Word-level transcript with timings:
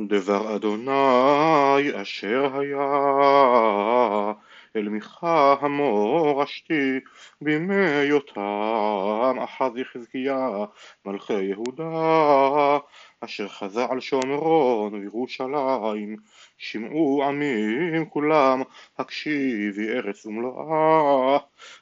דבר 0.00 0.56
אדוני 0.56 2.02
אשר 2.02 2.60
היה 2.60 4.32
אל 4.76 4.88
מיכה 4.88 5.56
המורשתי 5.60 7.00
בימי 7.40 8.02
יותם 8.02 9.36
אחז 9.44 9.76
יחזקיה 9.76 10.48
מלכי 11.06 11.42
יהודה 11.42 12.78
אשר 13.20 13.48
חזה 13.48 13.84
על 13.84 14.00
שומרון 14.00 14.94
וירושלים. 14.94 16.16
שמעו 16.58 17.24
עמים 17.24 18.06
כולם 18.06 18.62
הקשיבי 18.98 19.88
ארץ 19.88 20.26
ומלואה 20.26 21.38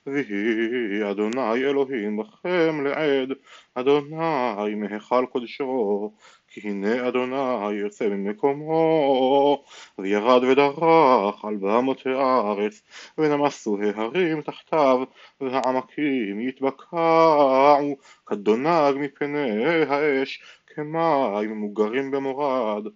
ויהי 0.06 1.10
אדוני 1.10 1.54
אלוהים 1.54 2.16
בכם 2.16 2.84
לעד 2.84 3.28
אדוני 3.74 4.74
מהיכל 4.74 5.26
קודשו 5.32 6.12
כי 6.54 6.60
הנה 6.68 7.08
אדוני 7.08 7.72
יוצא 7.72 8.08
ממקומו 8.08 9.64
וירד 9.98 10.44
ודרך 10.44 11.44
על 11.44 11.56
במות 11.56 12.06
הארץ 12.06 12.82
ונמסו 13.18 13.78
ההרים 13.82 14.42
תחתיו 14.42 15.00
והעמקים 15.40 16.40
יתבקעו. 16.40 17.96
כדונג 18.26 18.96
מפני 18.96 19.84
האש 19.88 20.42
כמים 20.66 21.56
מוגרים 21.56 22.10
במורד. 22.10 22.86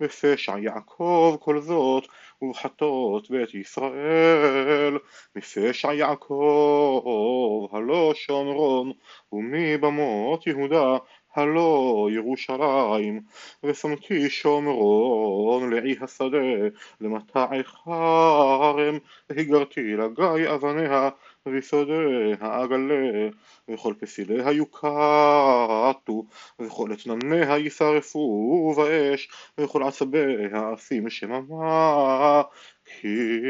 בפשע 0.00 0.58
יעקב 0.58 1.36
כל 1.40 1.60
זאת 1.60 2.04
ובחטות 2.42 3.30
בית 3.30 3.54
ישראל. 3.54 4.98
מפשע 5.36 5.92
יעקב 5.92 7.66
הלא 7.72 8.12
שומרון 8.14 8.92
ומבמות 9.32 10.46
יהודה 10.46 10.96
הלא 11.36 12.08
ירושלים 12.12 13.20
ושמתי 13.64 14.30
שומרון 14.30 15.72
לעי 15.72 15.96
השדה 16.00 16.38
למטעי 17.00 17.64
חרם 17.64 18.98
והיגרתי 19.30 19.96
לגיא 19.96 20.54
אבניה 20.54 21.08
ויסודיה 21.46 22.36
אגלה 22.40 23.28
וכל 23.68 23.94
פסיליה 24.00 24.52
יוקטו 24.52 26.24
וכל 26.58 26.92
אתנניה 26.92 27.56
יישרפו 27.56 28.74
באש 28.76 29.28
וכל 29.58 29.82
עצביה 29.82 30.74
אשים 30.74 31.10
שממה 31.10 32.42
כי 33.00 33.40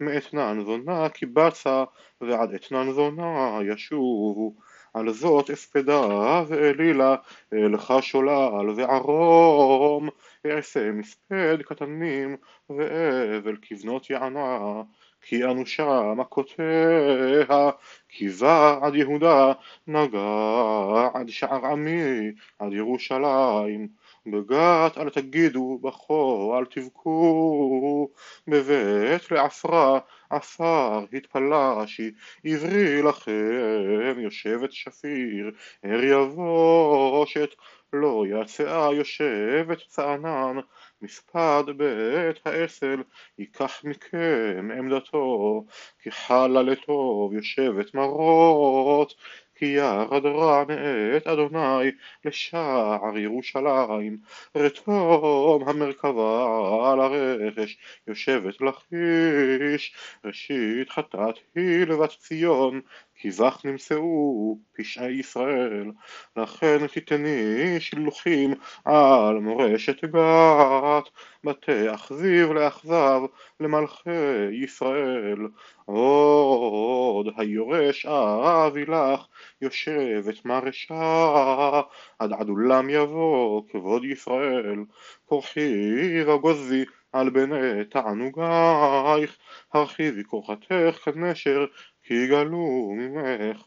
מאתנן 0.00 0.60
זונה 0.64 1.08
קיבצה 1.08 1.84
ועד 2.20 2.54
אתנן 2.54 2.92
זונה 2.92 3.58
ישובו. 3.62 4.54
על 4.94 5.12
זאת 5.12 5.50
אספדה 5.50 6.42
ואלילה 6.48 7.16
לך 7.52 7.94
שולל 8.00 8.70
וערום. 8.76 10.08
אעשה 10.46 10.92
מספד 10.92 11.62
קטנים 11.62 12.36
ואבל 12.70 13.56
כבנות 13.62 14.10
יענה. 14.10 14.82
כי 15.22 15.44
אנושה 15.44 16.14
מכותיה 16.16 17.70
כי 18.08 18.28
בא 18.28 18.78
עד 18.82 18.94
יהודה 18.94 19.52
נגע 19.86 21.08
עד 21.14 21.28
שער 21.28 21.66
עמי 21.66 22.32
עד 22.58 22.72
ירושלים 22.72 23.88
בגת 24.26 24.98
אל 24.98 25.10
תגידו 25.10 25.78
בכו 25.82 26.54
אל 26.58 26.64
תבכו. 26.64 28.08
בבית 28.48 29.30
לעפרה 29.30 29.98
עפר 30.30 31.04
התפלשי 31.12 32.10
עברי 32.44 33.02
לכם 33.02 34.16
יושבת 34.18 34.72
שפיר 34.72 35.50
ער 35.82 36.04
יבושת 36.04 37.54
לא 37.92 38.24
יצאה 38.28 38.92
יושבת 38.92 39.78
צענן. 39.88 40.56
מספד 41.02 41.64
בית 41.76 42.46
האסל 42.46 43.02
ייקח 43.38 43.84
מכם 43.84 44.68
עמדתו 44.78 45.64
כי 46.02 46.10
חלה 46.10 46.62
לטוב 46.62 47.32
יושבת 47.34 47.94
מרות 47.94 49.14
כי 49.56 49.64
ירד 49.64 50.26
רע 50.26 50.64
מאת 50.64 51.26
אדוני 51.26 51.90
לשער 52.24 53.18
ירושלים. 53.18 54.18
רתום 54.56 55.68
המרכבה 55.68 56.92
על 56.92 57.00
הרכש 57.00 57.78
יושבת 58.06 58.60
לכיש 58.60 59.94
ראשית 60.24 60.90
חטאת 60.90 61.34
היא 61.54 61.84
לבת 61.86 62.10
ציון 62.10 62.80
כי 63.18 63.30
בך 63.30 63.60
נמצאו 63.64 64.58
פשעי 64.76 65.12
ישראל 65.12 65.90
לכן 66.36 66.86
תתני 66.86 67.80
שילוחים 67.80 68.54
על 68.84 69.38
מורשת 69.38 70.04
גת 70.04 71.08
בתי 71.44 71.94
אכזיב 71.94 72.52
לאכזב 72.52 73.20
למלכי 73.60 74.10
ישראל. 74.52 75.38
עוד 75.84 77.28
היורש 77.36 78.06
אבי 78.06 78.84
לך 78.84 79.26
יושבת 79.60 80.44
מרשה 80.44 81.80
עד 82.18 82.32
עדולם 82.32 82.90
יבוא 82.90 83.62
כבוד 83.68 84.04
ישראל. 84.04 84.84
כורחי 85.26 86.22
וגוזי 86.26 86.84
על 87.12 87.30
בני 87.30 87.84
תענוגייך 87.90 89.36
הרחיבי 89.72 90.24
כוחתך 90.24 90.98
כנשר 91.04 91.66
כי 92.06 92.14
יגלו 92.14 92.92
ממך. 92.96 93.62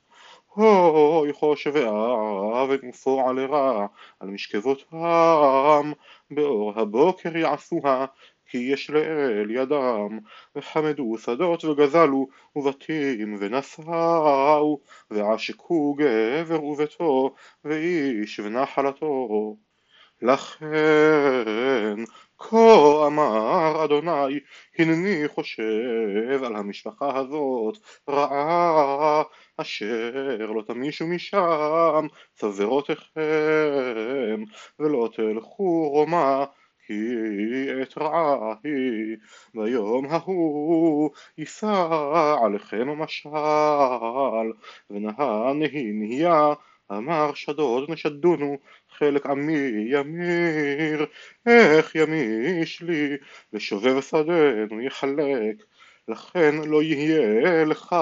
אוי 0.58 1.34
חושבי 1.34 1.84
עוות 1.84 2.80
ופועל 2.90 3.46
רע 3.46 3.88
על 4.20 4.30
משכבותם. 4.30 5.92
באור 6.32 6.74
הבוקר 6.80 7.38
יעשוה 7.38 8.06
כי 8.46 8.58
יש 8.58 8.90
לאל 8.90 9.52
ידם. 9.52 10.20
וחמדו 10.56 11.18
שדות 11.18 11.66
וגזלו 11.66 12.28
ובתים 12.56 13.36
ונשאו 13.40 14.80
ועשקו 15.12 15.94
גבר 15.94 16.64
וביתו 16.64 17.36
ואיש 17.66 18.40
ונחלתו. 18.40 19.58
לכן 20.22 21.96
כה 22.40 23.08
אמר 23.08 23.86
אדוני 23.86 24.40
הנני 24.78 25.28
חושב 25.28 26.44
על 26.44 26.56
המשפחה 26.56 27.18
הזאת 27.18 27.78
רעה 28.10 29.24
אשר 29.58 30.52
לא 30.56 30.62
תמישו 30.62 31.08
משם 31.08 32.08
צוורותיכם 32.34 33.20
ולא 34.80 35.10
תלכו 35.14 35.90
רומה 35.90 36.46
כי 36.86 36.94
עת 37.82 37.98
רעה 37.98 38.54
היא. 38.64 39.18
ביום 39.54 40.06
ההוא 40.06 41.12
יישא 41.38 41.88
עליכם 42.44 42.90
המשל 42.90 43.30
ונהה 44.90 45.54
נהי 45.54 45.92
נהיה 45.92 46.54
אמר 46.92 47.34
שדוד 47.34 47.92
נשדונו 47.92 48.58
חלק 48.98 49.26
עמי 49.26 49.86
ימיר 49.88 51.06
איך 51.46 51.96
ימיש 51.96 52.82
לי 52.82 53.18
ושובב 53.54 54.02
שדנו 54.02 54.82
יחלק 54.82 55.64
לכן 56.08 56.56
לא 56.56 56.84
יהיה 56.84 57.66
לך 57.66 57.96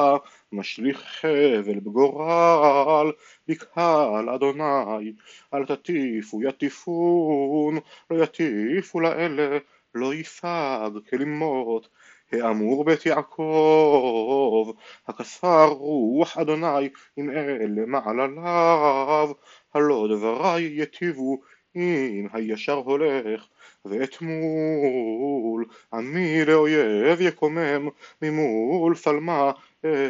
משליך 0.51 1.01
חבל 1.01 1.79
בגורל 1.79 3.11
בקהל 3.47 4.29
אדוני 4.29 5.13
אל 5.53 5.65
תטיפו 5.65 6.43
יטיפון 6.43 7.79
לא 8.09 8.23
יטיפו 8.23 8.99
לאלה 8.99 9.57
לא 9.95 10.13
ייסג 10.13 10.89
כלימות 11.09 11.89
האמור 12.31 12.85
בית 12.85 13.05
יעקב 13.05 14.71
הכסר 15.07 15.67
רוח 15.67 16.37
אדוני 16.37 16.89
עם 17.17 17.29
אלה 17.29 17.85
מעלליו 17.85 19.29
הלא 19.73 20.07
דברי 20.11 20.61
יטיבו 20.61 21.37
אם 21.75 22.27
הישר 22.33 22.73
הולך 22.73 23.47
ואתמול 23.85 25.65
עמי 25.93 26.45
לאויב 26.45 27.21
יקומם 27.21 27.89
ממול 28.21 28.95
פלמה 28.95 29.51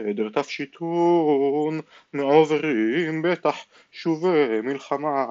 עדר 0.10 0.30
תפשיטון 0.30 1.80
מעוברים 2.14 3.22
בטח 3.22 3.56
שובי 3.92 4.62
מלחמה 4.64 5.26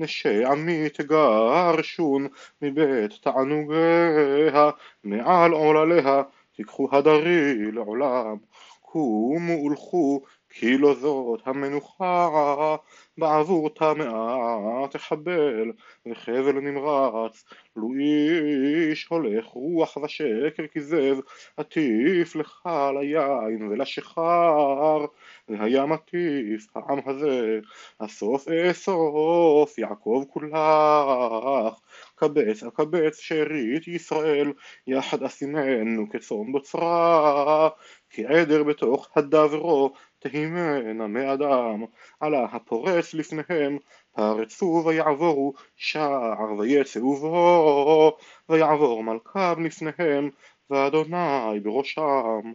נשי 0.00 0.44
עמי 0.44 0.88
תגרשון 0.88 2.28
מבית 2.62 3.12
תענוגיה 3.22 4.70
מעל 5.04 5.52
עולליה 5.52 6.22
תיקחו 6.56 6.88
הדרי 6.92 7.72
לעולם 7.72 8.36
קומו 8.80 9.64
ולכו 9.64 10.22
כי 10.58 10.78
לא 10.78 10.94
זאת 10.94 11.40
המנוחה 11.46 12.76
בעבור 13.18 13.68
טמאה 13.68 14.88
תחבל 14.90 15.72
וחבל 16.06 16.60
נמרץ 16.60 17.44
לו 17.76 17.88
איש 18.00 19.06
הולך 19.06 19.44
רוח 19.44 19.96
ושקר 19.96 20.66
כזב 20.74 21.16
עטיף 21.56 22.36
לך 22.36 22.68
ליין 23.00 23.68
ולשיכר 23.68 25.06
והיה 25.48 25.86
מטיף 25.86 26.66
העם 26.74 26.98
הזה 27.06 27.58
הסוף 28.00 28.48
אסוף 28.48 29.78
יעקב 29.78 30.24
כולך 30.28 31.78
קבץ 32.14 32.62
אקבץ 32.62 33.18
שארית 33.20 33.88
ישראל, 33.88 34.52
יחד 34.86 35.22
אשימנו 35.22 36.10
כצאן 36.10 36.52
בוצרה, 36.52 37.68
כעדר 38.10 38.62
בתוך 38.62 39.08
הדברו, 39.16 39.92
תהימנה 40.18 41.06
מאדם, 41.06 41.84
עלה 42.20 42.44
הפורץ 42.44 43.14
לפניהם, 43.14 43.78
פרצו 44.12 44.82
ויעבורו 44.86 45.54
שער 45.76 46.52
ויצאו 46.58 47.16
בו, 47.16 48.16
ויעבור 48.48 49.04
מלכם 49.04 49.64
לפניהם, 49.64 50.30
ואדוני 50.70 51.60
בראשם. 51.62 52.52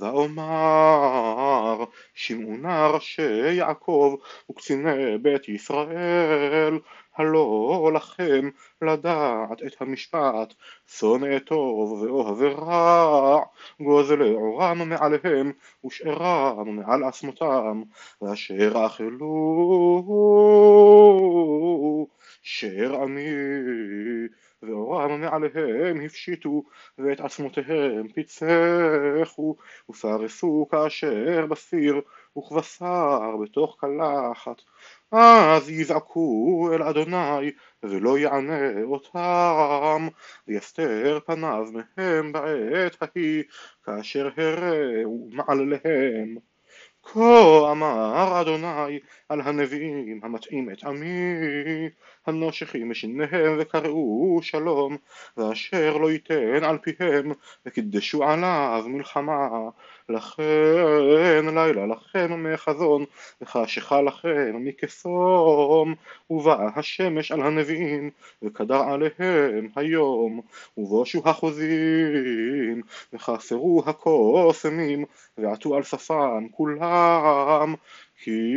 ואומר 0.00 1.84
שמעו 2.14 2.56
נא 2.56 2.90
ראשי 2.94 3.52
יעקב 3.52 4.16
וקציני 4.50 5.18
בית 5.18 5.48
ישראל 5.48 6.78
הלא 7.18 7.90
לכם 7.94 8.50
לדעת 8.82 9.62
את 9.66 9.76
המשפט 9.80 10.54
שונאי 10.88 11.40
טוב 11.40 11.92
ואוהבי 11.92 12.48
רע 12.48 13.40
גוזלי 13.80 14.34
עורם 14.34 14.88
מעליהם 14.88 15.52
ושארם 15.84 16.76
מעל 16.76 17.04
עצמותם 17.04 17.82
ואשר 18.22 18.86
אכלו 18.86 19.26
שאר 22.42 23.02
עמי 23.02 23.28
ואורם 24.62 25.20
מעליהם 25.20 26.00
הפשיטו, 26.04 26.62
ואת 26.98 27.20
עצמותיהם 27.20 28.08
פיצחו, 28.08 29.56
ופרסו 29.90 30.68
כאשר 30.70 31.46
בסיר, 31.46 32.00
וכבשר 32.38 33.36
בתוך 33.42 33.76
קלחת. 33.80 34.62
אז 35.12 35.70
יזעקו 35.70 36.70
אל 36.74 36.82
אדוני, 36.82 37.50
ולא 37.82 38.18
יענה 38.18 38.82
אותם, 38.82 40.08
ויסתר 40.48 41.18
פניו 41.26 41.64
מהם 41.72 42.32
בעת 42.32 42.96
ההיא, 43.02 43.44
כאשר 43.84 44.28
הרעו 44.36 45.28
מעלליהם. 45.32 46.36
כה 47.12 47.70
אמר 47.72 48.40
אדוני 48.40 48.98
על 49.28 49.40
הנביאים 49.40 50.20
המטעים 50.22 50.70
את 50.70 50.84
עמי 50.84 51.88
הנושכים 52.26 52.90
משיניהם 52.90 53.56
וקראו 53.58 54.38
שלום 54.42 54.96
ואשר 55.36 55.96
לא 55.96 56.10
ייתן 56.10 56.64
על 56.64 56.78
פיהם 56.78 57.32
וקידשו 57.66 58.24
עליו 58.24 58.84
מלחמה. 58.86 59.48
לכן 60.08 61.44
לילה 61.54 61.86
לכם 61.86 62.52
מחזון 62.52 63.04
וחשיכה 63.42 64.02
לכם 64.02 64.52
מכסום 64.54 65.94
ובאה 66.30 66.68
השמש 66.76 67.32
על 67.32 67.42
הנביאים 67.42 68.10
וקדר 68.42 68.82
עליהם 68.82 69.68
היום 69.76 70.40
ובושו 70.76 71.22
החוזים 71.24 72.82
וחסרו 73.12 73.82
הקוסמים 73.86 75.04
ועטו 75.38 75.76
על 75.76 75.82
שפם 75.82 76.46
כולם 76.50 76.97
כי 78.22 78.56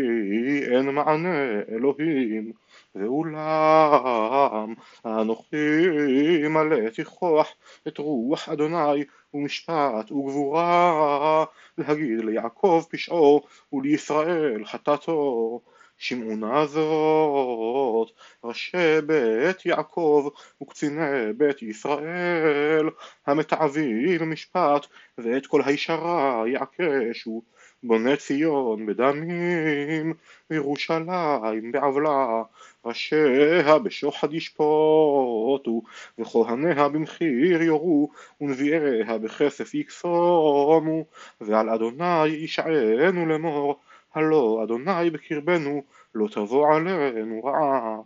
אין 0.71 0.89
מענה 0.89 1.61
אלוהים 1.69 2.51
ואולם. 2.95 4.73
אנוכי 5.05 6.47
מלא 6.49 6.89
תכוח 6.89 7.53
את 7.87 7.97
רוח 7.97 8.49
אדוני 8.49 9.03
ומשפט 9.33 10.11
וגבורה 10.11 11.45
להגיד 11.77 12.19
ליעקב 12.19 12.83
פשעו 12.91 13.41
ולישראל 13.73 14.65
חטאתו. 14.65 15.61
שמעונה 16.01 16.65
זאת 16.65 18.11
ראשי 18.43 19.01
בית 19.05 19.65
יעקב 19.65 20.29
וקציני 20.61 21.33
בית 21.37 21.61
ישראל 21.61 22.89
המתעבים 23.27 24.31
משפט 24.31 24.87
ואת 25.17 25.47
כל 25.47 25.61
הישרה 25.65 26.43
יעקשו 26.47 27.41
בונה 27.83 28.15
ציון 28.15 28.85
בדמים 28.85 30.13
וירושלים 30.49 31.71
בעוולה 31.71 32.43
ראשיה 32.85 33.79
בשוחד 33.79 34.33
ישפוטו 34.33 35.81
וכהניה 36.19 36.89
במחיר 36.89 37.61
יורו 37.61 38.09
ונביאיה 38.41 39.17
בכסף 39.17 39.73
יקסומו 39.73 41.05
ועל 41.41 41.69
אדוני 41.69 42.27
ישענו 42.27 43.25
לאמור 43.25 43.79
הלא 44.13 44.61
אדוני 44.63 45.09
בקרבנו 45.09 45.83
לא 46.15 46.27
תבוא 46.27 46.75
עלינו 46.75 47.43
רעה. 47.43 47.97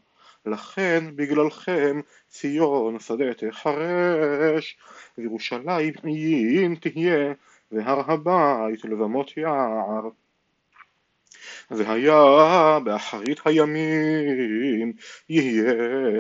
לכן 0.46 1.04
בגללכם 1.16 2.02
ציון 2.30 3.00
שדה 3.00 3.34
תחרש 3.34 4.78
וירושלים 5.18 5.94
עיין 6.04 6.76
תהיה 6.76 7.34
והר 7.72 8.12
הבית 8.12 8.86
לבמות 8.86 9.38
יער. 9.38 10.10
והיה 11.72 12.80
באחרית 12.84 13.40
הימים 13.46 14.94
יהיה 15.30 15.74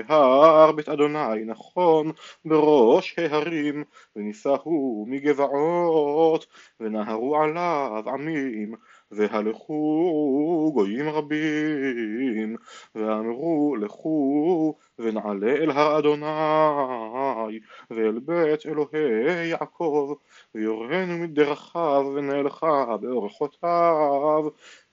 הר 0.07 0.71
בית 0.71 0.89
אדוני 0.89 1.45
נכון 1.45 2.11
בראש 2.45 3.15
ההרים 3.17 3.83
ונישאו 4.15 5.05
מגבעות 5.07 6.45
ונהרו 6.79 7.37
עליו 7.37 8.03
עמים 8.07 8.75
והלכו 9.11 10.71
גויים 10.73 11.09
רבים 11.09 12.55
ואמרו 12.95 13.75
לכו 13.75 14.75
ונעלה 14.99 15.51
אל 15.51 15.71
הר 15.71 15.99
אדוני 15.99 16.25
ואל 17.89 18.19
בית 18.19 18.65
אלוהי 18.65 19.47
יעקב 19.47 20.13
ויורנו 20.55 21.17
מדרכיו 21.17 22.11
ונלכה 22.15 22.97
באורחותיו 23.01 24.43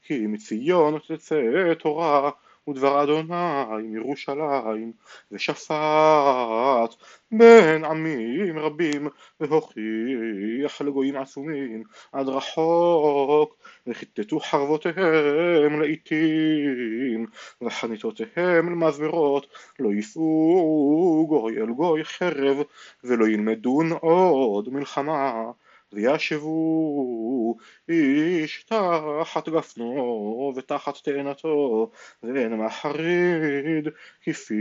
כי 0.02 0.26
מציון 0.26 0.98
תצא 1.08 1.74
תורה 1.78 2.30
ודבר 2.68 3.02
אדוני 3.02 3.82
מירושלים 3.82 4.92
ושפט 5.32 6.94
בין 7.32 7.84
עמים 7.84 8.58
רבים 8.58 9.08
והוכיח 9.40 10.80
לגויים 10.80 11.16
עצומים 11.16 11.82
עד 12.12 12.28
רחוק 12.28 13.56
וכיתתו 13.86 14.40
חרבותיהם 14.40 15.80
לעיתים 15.80 17.26
וחניתותיהם 17.62 18.70
למזמרות 18.70 19.46
לא 19.78 19.88
יישאו 19.88 21.26
גוי 21.28 21.56
אל 21.58 21.70
גוי 21.70 22.04
חרב 22.04 22.56
ולא 23.04 23.28
ילמדון 23.28 23.92
עוד 23.92 24.68
מלחמה 24.68 25.50
וישבו 25.92 27.56
איש 27.88 28.64
תחת 28.64 29.48
גפנו 29.48 30.52
ותחת 30.56 30.94
תאנתו 31.04 31.90
ואין 32.22 32.54
מחריד 32.54 33.88
כפי 34.22 34.54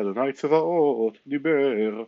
אדוני 0.00 0.32
צבאות 0.32 1.18
דיבר 1.26 2.04